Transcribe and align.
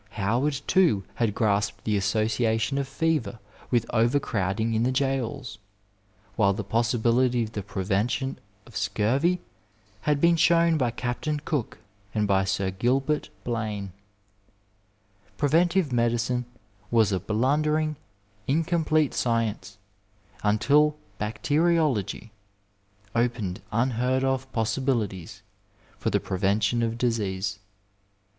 Howard, 0.17 0.59
too, 0.65 1.03
had 1.13 1.35
grasped 1.35 1.83
the 1.83 1.95
association 1.95 2.79
of 2.79 2.87
fever 2.87 3.37
with 3.69 3.85
overcrowding 3.91 4.73
in 4.73 4.81
the 4.81 4.91
jails, 4.91 5.59
while 6.35 6.53
the 6.53 6.63
possibility 6.63 7.43
of 7.43 7.51
the 7.51 7.61
prevention 7.61 8.39
of 8.65 8.75
scurvy 8.75 9.39
had 10.01 10.19
been 10.19 10.35
shown 10.35 10.75
by 10.75 10.89
Captain 10.89 11.39
Cook 11.39 11.77
and 12.15 12.27
by 12.27 12.45
Sir 12.45 12.71
Gilbert 12.71 13.29
Blane. 13.43 13.91
237 15.37 15.45
Digitized 15.45 15.45
by 15.91 15.93
VjOOQIC 15.93 15.95
MEDICINE 15.95 16.35
IN 16.35 16.39
THE 16.41 16.41
NINETEENTH 16.41 16.41
CENTURY 16.41 16.41
Preventive 16.41 16.41
medicine 16.41 16.45
was 16.89 17.11
a 17.11 17.19
blundering, 17.19 17.95
incomplete 18.47 19.13
science 19.13 19.77
until 20.41 20.95
bacteriology 21.19 22.31
opened 23.13 23.61
unheard 23.71 24.23
of 24.23 24.51
possibilities 24.51 25.43
for 25.99 26.09
the 26.09 26.19
prevention 26.19 26.81
of 26.81 26.97
disease. 26.97 27.59